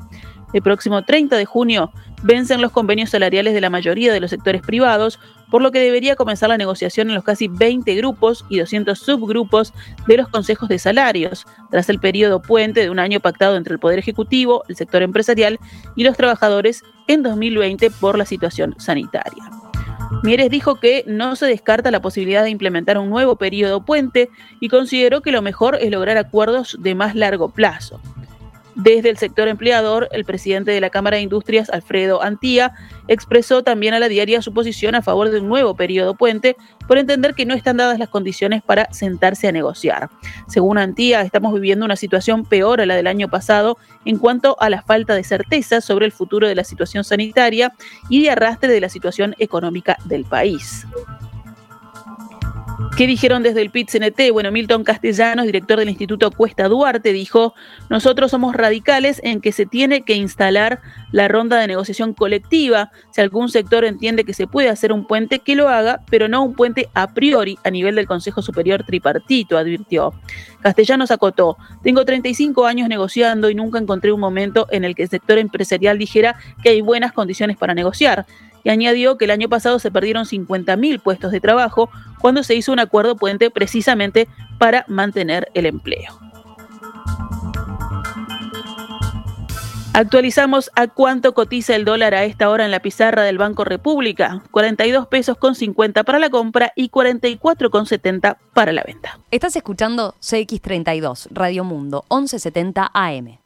El 0.52 0.62
próximo 0.62 1.02
30 1.02 1.36
de 1.36 1.44
junio 1.44 1.92
vencen 2.22 2.60
los 2.60 2.72
convenios 2.72 3.10
salariales 3.10 3.54
de 3.54 3.60
la 3.60 3.70
mayoría 3.70 4.12
de 4.12 4.20
los 4.20 4.30
sectores 4.30 4.62
privados, 4.62 5.18
por 5.50 5.62
lo 5.62 5.70
que 5.70 5.80
debería 5.80 6.16
comenzar 6.16 6.48
la 6.48 6.56
negociación 6.56 7.08
en 7.08 7.14
los 7.14 7.24
casi 7.24 7.48
20 7.48 7.94
grupos 7.96 8.44
y 8.48 8.58
200 8.58 8.98
subgrupos 8.98 9.74
de 10.06 10.16
los 10.16 10.28
consejos 10.28 10.68
de 10.68 10.78
salarios, 10.78 11.46
tras 11.70 11.88
el 11.88 11.98
periodo 11.98 12.40
puente 12.40 12.80
de 12.80 12.90
un 12.90 12.98
año 12.98 13.20
pactado 13.20 13.56
entre 13.56 13.74
el 13.74 13.80
Poder 13.80 13.98
Ejecutivo, 13.98 14.64
el 14.68 14.76
sector 14.76 15.02
empresarial 15.02 15.58
y 15.96 16.04
los 16.04 16.16
trabajadores 16.16 16.82
en 17.08 17.22
2020 17.22 17.90
por 17.90 18.16
la 18.16 18.24
situación 18.24 18.74
sanitaria. 18.78 19.50
Mieres 20.22 20.50
dijo 20.50 20.76
que 20.76 21.04
no 21.06 21.34
se 21.36 21.46
descarta 21.46 21.90
la 21.90 22.00
posibilidad 22.00 22.44
de 22.44 22.50
implementar 22.50 22.96
un 22.98 23.10
nuevo 23.10 23.36
periodo 23.36 23.84
puente 23.84 24.30
y 24.60 24.68
consideró 24.68 25.20
que 25.20 25.32
lo 25.32 25.42
mejor 25.42 25.78
es 25.80 25.90
lograr 25.90 26.16
acuerdos 26.16 26.76
de 26.80 26.94
más 26.94 27.14
largo 27.16 27.48
plazo. 27.48 28.00
Desde 28.74 29.10
el 29.10 29.18
sector 29.18 29.48
empleador, 29.48 30.08
el 30.12 30.24
presidente 30.24 30.70
de 30.70 30.80
la 30.80 30.90
Cámara 30.90 31.16
de 31.16 31.22
Industrias, 31.22 31.68
Alfredo 31.70 32.22
Antía, 32.22 32.72
expresó 33.06 33.62
también 33.62 33.92
a 33.92 33.98
la 33.98 34.08
diaria 34.08 34.40
su 34.40 34.52
posición 34.54 34.94
a 34.94 35.02
favor 35.02 35.30
de 35.30 35.40
un 35.40 35.48
nuevo 35.48 35.74
periodo 35.74 36.14
puente 36.14 36.56
por 36.88 36.98
entender 36.98 37.34
que 37.34 37.44
no 37.44 37.54
están 37.54 37.76
dadas 37.76 37.98
las 37.98 38.08
condiciones 38.08 38.62
para 38.62 38.90
sentarse 38.92 39.48
a 39.48 39.52
negociar. 39.52 40.08
Según 40.48 40.78
Antía, 40.78 41.20
estamos 41.20 41.52
viviendo 41.52 41.84
una 41.84 41.96
situación 41.96 42.44
peor 42.44 42.80
a 42.80 42.86
la 42.86 42.96
del 42.96 43.06
año 43.06 43.28
pasado 43.28 43.76
en 44.04 44.18
cuanto 44.18 44.56
a 44.60 44.70
la 44.70 44.82
falta 44.82 45.14
de 45.14 45.24
certeza 45.24 45.80
sobre 45.80 46.06
el 46.06 46.12
futuro 46.12 46.48
de 46.48 46.54
la 46.54 46.64
situación 46.64 47.04
sanitaria 47.04 47.72
y 48.08 48.22
de 48.22 48.30
arrastre 48.30 48.72
de 48.72 48.80
la 48.80 48.88
situación 48.88 49.34
económica 49.38 49.98
del 50.06 50.24
país. 50.24 50.86
¿Qué 52.96 53.06
dijeron 53.06 53.42
desde 53.42 53.62
el 53.62 53.70
PIT-CNT? 53.70 54.32
Bueno, 54.32 54.52
Milton 54.52 54.84
Castellanos, 54.84 55.46
director 55.46 55.78
del 55.78 55.88
Instituto 55.88 56.30
Cuesta 56.30 56.68
Duarte, 56.68 57.14
dijo, 57.14 57.54
nosotros 57.88 58.30
somos 58.30 58.54
radicales 58.54 59.18
en 59.24 59.40
que 59.40 59.50
se 59.50 59.64
tiene 59.64 60.02
que 60.02 60.14
instalar 60.14 60.82
la 61.10 61.26
ronda 61.26 61.58
de 61.58 61.66
negociación 61.68 62.12
colectiva. 62.12 62.92
Si 63.10 63.22
algún 63.22 63.48
sector 63.48 63.86
entiende 63.86 64.24
que 64.24 64.34
se 64.34 64.46
puede 64.46 64.68
hacer 64.68 64.92
un 64.92 65.06
puente, 65.06 65.38
que 65.38 65.56
lo 65.56 65.70
haga, 65.70 66.02
pero 66.10 66.28
no 66.28 66.44
un 66.44 66.52
puente 66.52 66.90
a 66.92 67.14
priori 67.14 67.58
a 67.64 67.70
nivel 67.70 67.94
del 67.94 68.06
Consejo 68.06 68.42
Superior 68.42 68.84
Tripartito, 68.84 69.56
advirtió. 69.56 70.12
Castellanos 70.60 71.10
acotó, 71.10 71.56
tengo 71.82 72.04
35 72.04 72.66
años 72.66 72.90
negociando 72.90 73.48
y 73.48 73.54
nunca 73.54 73.78
encontré 73.78 74.12
un 74.12 74.20
momento 74.20 74.66
en 74.70 74.84
el 74.84 74.94
que 74.94 75.04
el 75.04 75.08
sector 75.08 75.38
empresarial 75.38 75.96
dijera 75.96 76.36
que 76.62 76.68
hay 76.68 76.82
buenas 76.82 77.12
condiciones 77.12 77.56
para 77.56 77.72
negociar 77.72 78.26
y 78.64 78.70
añadió 78.70 79.18
que 79.18 79.24
el 79.26 79.30
año 79.30 79.48
pasado 79.48 79.78
se 79.78 79.90
perdieron 79.90 80.24
50.000 80.24 81.00
puestos 81.00 81.32
de 81.32 81.40
trabajo 81.40 81.90
cuando 82.20 82.42
se 82.42 82.54
hizo 82.54 82.72
un 82.72 82.80
acuerdo 82.80 83.16
puente 83.16 83.50
precisamente 83.50 84.28
para 84.58 84.84
mantener 84.88 85.50
el 85.54 85.66
empleo. 85.66 86.18
Actualizamos 89.94 90.70
a 90.74 90.86
cuánto 90.88 91.34
cotiza 91.34 91.76
el 91.76 91.84
dólar 91.84 92.14
a 92.14 92.24
esta 92.24 92.48
hora 92.48 92.64
en 92.64 92.70
la 92.70 92.80
pizarra 92.80 93.24
del 93.24 93.36
Banco 93.36 93.62
República. 93.64 94.42
42 94.50 95.06
pesos 95.08 95.36
con 95.36 95.54
50 95.54 96.02
para 96.04 96.18
la 96.18 96.30
compra 96.30 96.72
y 96.74 96.88
44 96.88 97.70
con 97.70 97.84
70 97.84 98.38
para 98.54 98.72
la 98.72 98.82
venta. 98.84 99.18
Estás 99.30 99.54
escuchando 99.54 100.14
CX32, 100.22 101.28
Radio 101.30 101.64
Mundo, 101.64 102.06
1170 102.10 102.90
AM. 102.94 103.41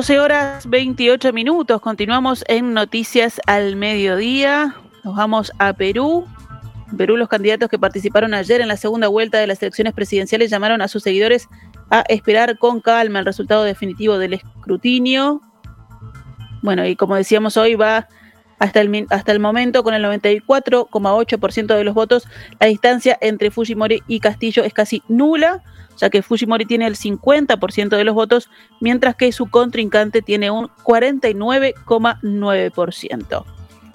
12 0.00 0.18
horas 0.18 0.70
28 0.70 1.30
minutos. 1.34 1.78
Continuamos 1.82 2.42
en 2.48 2.72
Noticias 2.72 3.38
al 3.46 3.76
Mediodía. 3.76 4.74
Nos 5.04 5.14
vamos 5.14 5.52
a 5.58 5.74
Perú. 5.74 6.26
En 6.90 6.96
Perú, 6.96 7.18
los 7.18 7.28
candidatos 7.28 7.68
que 7.68 7.78
participaron 7.78 8.32
ayer 8.32 8.62
en 8.62 8.68
la 8.68 8.78
segunda 8.78 9.08
vuelta 9.08 9.36
de 9.36 9.46
las 9.46 9.60
elecciones 9.60 9.92
presidenciales 9.92 10.50
llamaron 10.50 10.80
a 10.80 10.88
sus 10.88 11.02
seguidores 11.02 11.50
a 11.90 12.00
esperar 12.08 12.56
con 12.56 12.80
calma 12.80 13.18
el 13.18 13.26
resultado 13.26 13.62
definitivo 13.62 14.16
del 14.16 14.32
escrutinio. 14.32 15.42
Bueno, 16.62 16.86
y 16.86 16.96
como 16.96 17.14
decíamos 17.14 17.58
hoy, 17.58 17.74
va 17.74 18.08
hasta 18.60 18.80
el, 18.80 19.06
hasta 19.10 19.32
el 19.32 19.40
momento 19.40 19.82
con 19.82 19.94
el 19.94 20.04
94,8% 20.04 21.74
de 21.74 21.84
los 21.84 21.94
votos. 21.94 22.28
La 22.60 22.68
distancia 22.68 23.18
entre 23.20 23.50
Fujimori 23.50 24.04
y 24.06 24.20
Castillo 24.20 24.62
es 24.62 24.72
casi 24.72 25.02
nula 25.08 25.64
ya 26.00 26.10
que 26.10 26.22
Fujimori 26.22 26.64
tiene 26.64 26.86
el 26.86 26.96
50% 26.96 27.90
de 27.90 28.04
los 28.04 28.14
votos, 28.14 28.48
mientras 28.80 29.16
que 29.16 29.32
su 29.32 29.50
contrincante 29.50 30.22
tiene 30.22 30.50
un 30.50 30.68
49,9%. 30.84 33.44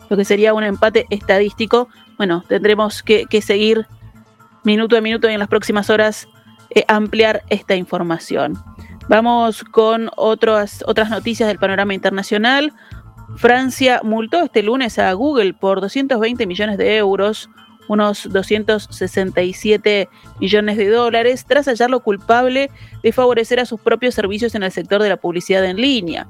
Lo 0.10 0.18
que 0.18 0.26
sería 0.26 0.54
un 0.54 0.64
empate 0.64 1.08
estadístico. 1.10 1.90
Bueno, 2.18 2.44
tendremos 2.48 3.02
que, 3.02 3.26
seguir 3.42 3.88
minuto 4.64 4.96
a 4.96 5.02
minuto 5.02 5.28
y 5.30 5.34
en 5.34 5.40
las 5.40 5.48
próximas 5.48 5.90
horas 5.90 6.28
eh, 6.70 6.86
ampliar 6.88 7.42
esta 7.50 7.76
información. 7.76 8.54
Vamos 9.08 9.64
con 9.64 10.12
otras, 10.16 10.84
otras 10.88 11.10
noticias 11.10 11.48
del 11.48 11.58
panorama 11.60 11.96
internacional. 11.96 12.74
Francia 13.38 14.02
multó 14.04 14.44
este 14.44 14.64
lunes 14.64 15.00
a 15.00 15.12
Google 15.14 15.54
por 15.54 15.82
220 15.82 16.46
millones 16.46 16.78
de 16.78 16.98
euros 16.98 17.50
unos 17.88 18.28
267 18.32 20.10
millones 20.40 20.78
de 20.78 20.90
dólares, 20.90 21.46
tras 21.48 21.68
hallarlo 21.68 22.00
culpable 22.02 22.72
de 23.04 23.12
favorecer 23.12 23.60
a 23.60 23.66
sus 23.66 23.80
propios 23.80 24.16
servicios 24.16 24.56
en 24.56 24.64
el 24.64 24.72
sector 24.72 25.02
de 25.02 25.10
la 25.10 25.18
publicidad 25.18 25.66
en 25.66 25.78
línea. 25.78 26.28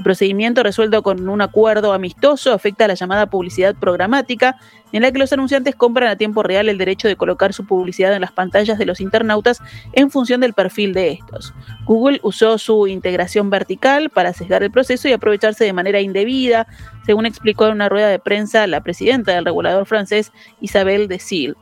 El 0.00 0.04
procedimiento, 0.04 0.62
resuelto 0.62 1.02
con 1.02 1.28
un 1.28 1.42
acuerdo 1.42 1.92
amistoso, 1.92 2.54
afecta 2.54 2.86
a 2.86 2.88
la 2.88 2.94
llamada 2.94 3.26
publicidad 3.26 3.74
programática, 3.74 4.56
en 4.92 5.02
la 5.02 5.12
que 5.12 5.18
los 5.18 5.30
anunciantes 5.34 5.74
compran 5.74 6.08
a 6.08 6.16
tiempo 6.16 6.42
real 6.42 6.70
el 6.70 6.78
derecho 6.78 7.06
de 7.06 7.16
colocar 7.16 7.52
su 7.52 7.66
publicidad 7.66 8.14
en 8.14 8.22
las 8.22 8.32
pantallas 8.32 8.78
de 8.78 8.86
los 8.86 9.02
internautas 9.02 9.60
en 9.92 10.10
función 10.10 10.40
del 10.40 10.54
perfil 10.54 10.94
de 10.94 11.10
estos. 11.10 11.52
Google 11.84 12.18
usó 12.22 12.56
su 12.56 12.86
integración 12.86 13.50
vertical 13.50 14.08
para 14.08 14.32
sesgar 14.32 14.62
el 14.62 14.70
proceso 14.70 15.06
y 15.06 15.12
aprovecharse 15.12 15.66
de 15.66 15.74
manera 15.74 16.00
indebida, 16.00 16.66
según 17.04 17.26
explicó 17.26 17.66
en 17.66 17.72
una 17.72 17.90
rueda 17.90 18.08
de 18.08 18.18
prensa 18.18 18.66
la 18.66 18.82
presidenta 18.82 19.32
del 19.34 19.44
regulador 19.44 19.84
francés, 19.84 20.32
Isabel 20.62 21.08
Desil. 21.08 21.56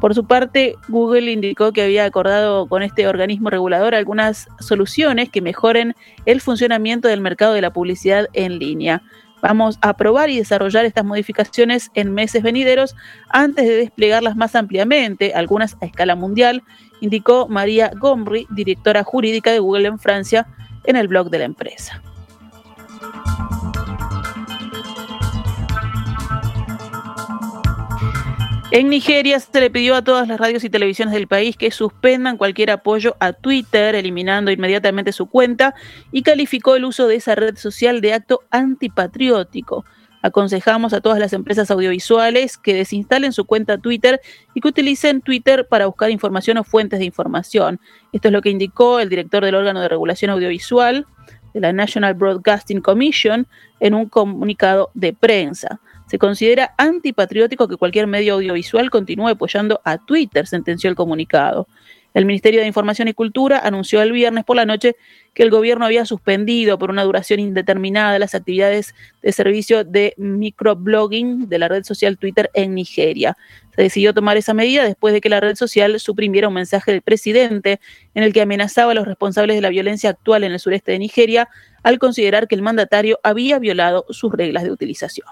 Por 0.00 0.14
su 0.14 0.24
parte, 0.26 0.76
Google 0.88 1.32
indicó 1.32 1.72
que 1.72 1.82
había 1.82 2.04
acordado 2.04 2.66
con 2.66 2.82
este 2.82 3.08
organismo 3.08 3.50
regulador 3.50 3.94
algunas 3.94 4.48
soluciones 4.60 5.28
que 5.28 5.42
mejoren 5.42 5.94
el 6.24 6.40
funcionamiento 6.40 7.08
del 7.08 7.20
mercado 7.20 7.52
de 7.52 7.62
la 7.62 7.72
publicidad 7.72 8.28
en 8.32 8.58
línea. 8.58 9.02
Vamos 9.42 9.78
a 9.82 9.96
probar 9.96 10.30
y 10.30 10.38
desarrollar 10.38 10.84
estas 10.84 11.04
modificaciones 11.04 11.90
en 11.94 12.12
meses 12.12 12.42
venideros 12.42 12.96
antes 13.28 13.66
de 13.66 13.76
desplegarlas 13.76 14.36
más 14.36 14.54
ampliamente, 14.54 15.34
algunas 15.34 15.76
a 15.80 15.86
escala 15.86 16.16
mundial, 16.16 16.62
indicó 17.00 17.46
María 17.48 17.90
Gomri, 17.96 18.46
directora 18.50 19.04
jurídica 19.04 19.52
de 19.52 19.60
Google 19.60 19.88
en 19.88 19.98
Francia, 19.98 20.46
en 20.84 20.96
el 20.96 21.08
blog 21.08 21.30
de 21.30 21.38
la 21.38 21.44
empresa. 21.44 22.02
En 28.70 28.90
Nigeria 28.90 29.40
se 29.40 29.60
le 29.60 29.70
pidió 29.70 29.94
a 29.94 30.04
todas 30.04 30.28
las 30.28 30.38
radios 30.38 30.62
y 30.62 30.68
televisiones 30.68 31.14
del 31.14 31.26
país 31.26 31.56
que 31.56 31.70
suspendan 31.70 32.36
cualquier 32.36 32.70
apoyo 32.70 33.16
a 33.18 33.32
Twitter, 33.32 33.94
eliminando 33.94 34.50
inmediatamente 34.50 35.12
su 35.12 35.26
cuenta, 35.26 35.74
y 36.12 36.22
calificó 36.22 36.76
el 36.76 36.84
uso 36.84 37.08
de 37.08 37.16
esa 37.16 37.34
red 37.34 37.56
social 37.56 38.02
de 38.02 38.12
acto 38.12 38.42
antipatriótico. 38.50 39.86
Aconsejamos 40.20 40.92
a 40.92 41.00
todas 41.00 41.18
las 41.18 41.32
empresas 41.32 41.70
audiovisuales 41.70 42.58
que 42.58 42.74
desinstalen 42.74 43.32
su 43.32 43.46
cuenta 43.46 43.78
Twitter 43.78 44.20
y 44.52 44.60
que 44.60 44.68
utilicen 44.68 45.22
Twitter 45.22 45.66
para 45.66 45.86
buscar 45.86 46.10
información 46.10 46.58
o 46.58 46.64
fuentes 46.64 46.98
de 46.98 47.06
información. 47.06 47.80
Esto 48.12 48.28
es 48.28 48.32
lo 48.32 48.42
que 48.42 48.50
indicó 48.50 49.00
el 49.00 49.08
director 49.08 49.46
del 49.46 49.54
órgano 49.54 49.80
de 49.80 49.88
regulación 49.88 50.30
audiovisual 50.30 51.06
de 51.54 51.60
la 51.60 51.72
National 51.72 52.12
Broadcasting 52.12 52.82
Commission 52.82 53.46
en 53.80 53.94
un 53.94 54.10
comunicado 54.10 54.90
de 54.92 55.14
prensa. 55.14 55.80
Se 56.08 56.18
considera 56.18 56.74
antipatriótico 56.78 57.68
que 57.68 57.76
cualquier 57.76 58.06
medio 58.06 58.34
audiovisual 58.34 58.88
continúe 58.90 59.28
apoyando 59.28 59.80
a 59.84 59.98
Twitter, 59.98 60.46
sentenció 60.46 60.88
el 60.88 60.96
comunicado. 60.96 61.68
El 62.14 62.24
Ministerio 62.24 62.60
de 62.60 62.66
Información 62.66 63.08
y 63.08 63.12
Cultura 63.12 63.58
anunció 63.58 64.00
el 64.00 64.12
viernes 64.12 64.44
por 64.44 64.56
la 64.56 64.64
noche 64.64 64.96
que 65.34 65.42
el 65.42 65.50
gobierno 65.50 65.84
había 65.84 66.06
suspendido 66.06 66.78
por 66.78 66.90
una 66.90 67.04
duración 67.04 67.38
indeterminada 67.38 68.18
las 68.18 68.34
actividades 68.34 68.94
de 69.22 69.32
servicio 69.32 69.84
de 69.84 70.14
microblogging 70.16 71.48
de 71.48 71.58
la 71.58 71.68
red 71.68 71.84
social 71.84 72.16
Twitter 72.16 72.50
en 72.54 72.74
Nigeria. 72.74 73.36
Se 73.76 73.82
decidió 73.82 74.14
tomar 74.14 74.38
esa 74.38 74.54
medida 74.54 74.84
después 74.84 75.12
de 75.12 75.20
que 75.20 75.28
la 75.28 75.40
red 75.40 75.54
social 75.54 76.00
suprimiera 76.00 76.48
un 76.48 76.54
mensaje 76.54 76.90
del 76.90 77.02
presidente 77.02 77.78
en 78.14 78.22
el 78.22 78.32
que 78.32 78.40
amenazaba 78.40 78.92
a 78.92 78.94
los 78.94 79.06
responsables 79.06 79.56
de 79.56 79.62
la 79.62 79.68
violencia 79.68 80.10
actual 80.10 80.42
en 80.42 80.52
el 80.52 80.58
sureste 80.58 80.92
de 80.92 80.98
Nigeria 80.98 81.50
al 81.82 81.98
considerar 81.98 82.48
que 82.48 82.54
el 82.54 82.62
mandatario 82.62 83.20
había 83.22 83.58
violado 83.58 84.06
sus 84.08 84.32
reglas 84.32 84.64
de 84.64 84.72
utilización. 84.72 85.28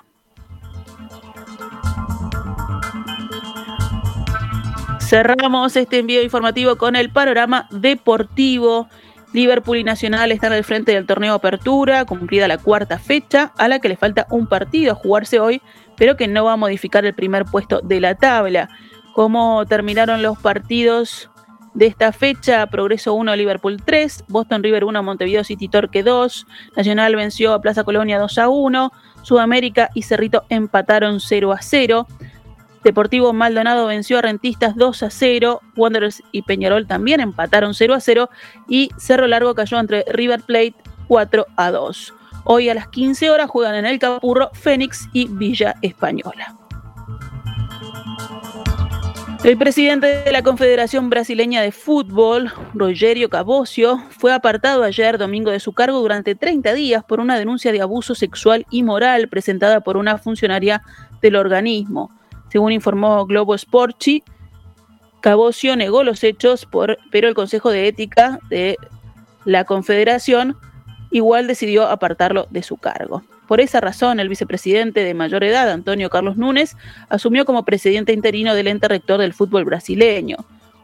Cerramos 5.06 5.76
este 5.76 6.00
envío 6.00 6.20
informativo 6.20 6.74
con 6.74 6.96
el 6.96 7.10
panorama 7.10 7.68
deportivo. 7.70 8.88
Liverpool 9.32 9.76
y 9.76 9.84
Nacional 9.84 10.32
están 10.32 10.52
al 10.52 10.64
frente 10.64 10.90
del 10.94 11.06
torneo 11.06 11.34
Apertura, 11.34 12.04
cumplida 12.04 12.48
la 12.48 12.58
cuarta 12.58 12.98
fecha, 12.98 13.52
a 13.56 13.68
la 13.68 13.78
que 13.78 13.88
le 13.88 13.96
falta 13.96 14.26
un 14.30 14.48
partido 14.48 14.90
a 14.90 14.94
jugarse 14.96 15.38
hoy, 15.38 15.62
pero 15.96 16.16
que 16.16 16.26
no 16.26 16.46
va 16.46 16.54
a 16.54 16.56
modificar 16.56 17.06
el 17.06 17.14
primer 17.14 17.44
puesto 17.44 17.80
de 17.82 18.00
la 18.00 18.16
tabla. 18.16 18.68
¿Cómo 19.14 19.64
terminaron 19.66 20.22
los 20.22 20.38
partidos 20.38 21.30
de 21.72 21.86
esta 21.86 22.10
fecha? 22.10 22.66
Progreso 22.66 23.14
1, 23.14 23.36
Liverpool 23.36 23.80
3, 23.84 24.24
Boston 24.26 24.64
River 24.64 24.82
1, 24.82 25.04
Montevideo 25.04 25.44
City 25.44 25.68
Torque 25.68 26.02
2, 26.02 26.48
Nacional 26.76 27.14
venció 27.14 27.54
a 27.54 27.60
Plaza 27.60 27.84
Colonia 27.84 28.18
2 28.18 28.38
a 28.38 28.48
1, 28.48 28.92
Sudamérica 29.22 29.88
y 29.94 30.02
Cerrito 30.02 30.42
empataron 30.48 31.20
0 31.20 31.52
a 31.52 31.62
0. 31.62 32.08
Deportivo 32.84 33.32
Maldonado 33.32 33.86
venció 33.86 34.18
a 34.18 34.22
Rentistas 34.22 34.76
2 34.76 35.02
a 35.02 35.10
0. 35.10 35.60
Wanderers 35.76 36.22
y 36.32 36.42
Peñarol 36.42 36.86
también 36.86 37.20
empataron 37.20 37.74
0 37.74 37.94
a 37.94 38.00
0. 38.00 38.30
Y 38.68 38.90
Cerro 38.98 39.26
Largo 39.26 39.54
cayó 39.54 39.78
entre 39.78 40.04
River 40.08 40.42
Plate 40.42 40.74
4 41.08 41.46
a 41.56 41.70
2. 41.70 42.14
Hoy 42.44 42.68
a 42.68 42.74
las 42.74 42.88
15 42.88 43.30
horas 43.30 43.50
juegan 43.50 43.74
en 43.74 43.86
el 43.86 43.98
Capurro 43.98 44.50
Fénix 44.52 45.08
y 45.12 45.26
Villa 45.28 45.74
Española. 45.82 46.56
El 49.46 49.58
presidente 49.58 50.24
de 50.24 50.32
la 50.32 50.42
Confederación 50.42 51.08
Brasileña 51.08 51.62
de 51.62 51.70
Fútbol, 51.70 52.52
Rogerio 52.74 53.30
Caboccio, 53.30 54.02
fue 54.10 54.32
apartado 54.32 54.82
ayer 54.82 55.18
domingo 55.18 55.52
de 55.52 55.60
su 55.60 55.72
cargo 55.72 56.00
durante 56.00 56.34
30 56.34 56.72
días 56.74 57.04
por 57.04 57.20
una 57.20 57.38
denuncia 57.38 57.70
de 57.70 57.80
abuso 57.80 58.16
sexual 58.16 58.66
y 58.70 58.82
moral 58.82 59.28
presentada 59.28 59.82
por 59.82 59.98
una 59.98 60.18
funcionaria 60.18 60.82
del 61.20 61.36
organismo. 61.36 62.10
Según 62.50 62.72
informó 62.72 63.26
Globo 63.26 63.56
Sporchi, 63.56 64.22
Caboccio 65.20 65.76
negó 65.76 66.04
los 66.04 66.22
hechos, 66.22 66.68
pero 67.10 67.28
el 67.28 67.34
Consejo 67.34 67.70
de 67.70 67.88
Ética 67.88 68.38
de 68.48 68.76
la 69.44 69.64
Confederación 69.64 70.56
igual 71.10 71.46
decidió 71.46 71.86
apartarlo 71.88 72.46
de 72.50 72.62
su 72.62 72.76
cargo. 72.76 73.22
Por 73.46 73.60
esa 73.60 73.80
razón, 73.80 74.18
el 74.18 74.28
vicepresidente 74.28 75.04
de 75.04 75.14
mayor 75.14 75.44
edad, 75.44 75.70
Antonio 75.70 76.10
Carlos 76.10 76.36
Núñez, 76.36 76.76
asumió 77.08 77.44
como 77.44 77.64
presidente 77.64 78.12
interino 78.12 78.54
del 78.54 78.66
ente 78.66 78.88
rector 78.88 79.20
del 79.20 79.34
fútbol 79.34 79.64
brasileño. 79.64 80.36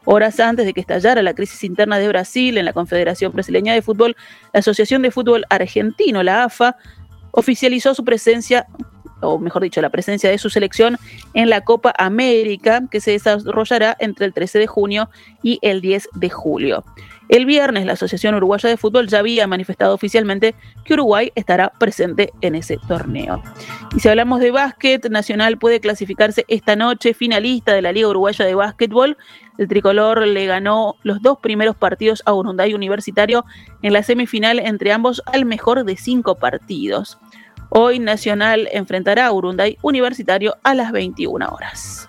Horas 0.05 0.41
antes 0.41 0.67
de 0.67 0.73
que 0.73 0.81
estallara 0.81 1.23
la 1.23 1.35
crisis 1.35 1.63
interna 1.65 1.99
de 1.99 2.09
Brasil 2.09 2.59
en 2.59 2.65
la 2.65 2.73
Confederación 2.73 3.33
Brasileña 3.33 3.75
de 3.75 3.83
Fútbol, 3.83 4.17
la 4.53 4.61
Asociación 4.61 5.03
de 5.03 5.11
Fútbol 5.11 5.45
Argentino, 5.49 6.23
la 6.23 6.45
AFA, 6.45 6.77
oficializó 7.31 7.95
su 7.95 8.05
presencia, 8.05 8.67
o 9.23 9.39
mejor 9.39 9.63
dicho, 9.63 9.81
la 9.81 9.91
presencia 9.91 10.31
de 10.31 10.39
su 10.39 10.51
selección 10.51 10.99
en 11.35 11.49
la 11.49 11.63
Copa 11.63 11.95
América, 11.97 12.83
que 12.91 13.01
se 13.01 13.13
desarrollará 13.13 13.97
entre 14.01 14.27
el 14.27 14.35
13 14.35 14.59
de 14.59 14.67
junio 14.67 15.09
y 15.43 15.59
el 15.63 15.81
10 15.81 16.09
de 16.15 16.31
julio. 16.31 16.85
El 17.33 17.47
viernes 17.47 17.87
la 17.87 17.95
Asociación 17.95 18.35
Uruguaya 18.35 18.69
de 18.69 18.77
Fútbol 18.77 19.09
ya 19.09 19.21
había 19.21 19.47
manifestado 19.47 19.95
oficialmente 19.95 20.55
que 20.85 20.93
Uruguay 20.93 21.33
estará 21.35 21.71
presente 21.71 22.31
en 22.43 22.55
ese 22.55 22.77
torneo. 22.89 23.43
Y 23.97 24.01
si 24.01 24.09
hablamos 24.11 24.41
de 24.41 24.51
básquet, 24.51 25.09
Nacional 25.09 25.57
puede 25.57 25.81
clasificarse 25.81 26.45
esta 26.49 26.77
noche 26.77 27.15
finalista 27.15 27.73
de 27.73 27.81
la 27.81 27.93
Liga 27.93 28.09
Uruguaya 28.09 28.45
de 28.45 28.55
Básquetbol. 28.55 29.17
El 29.57 29.67
tricolor 29.67 30.27
le 30.27 30.45
ganó 30.45 30.97
los 31.05 31.23
dos 31.23 31.39
primeros 31.39 31.75
partidos 31.75 32.23
a 32.27 32.35
Urunday 32.35 32.75
Universitario 32.75 33.47
en 33.81 33.95
la 33.95 34.03
semifinal 34.03 34.59
entre 34.59 34.93
ambos 34.93 35.23
al 35.25 35.47
mejor 35.47 35.85
de 35.85 35.97
cinco 35.97 36.35
partidos. 36.35 37.19
Hoy 37.75 38.01
Nacional 38.01 38.69
enfrentará 38.71 39.25
a 39.25 39.33
Urunday 39.33 39.79
Universitario 39.81 40.59
a 40.63 40.75
las 40.75 40.93
21 40.93 41.49
horas. 41.49 42.07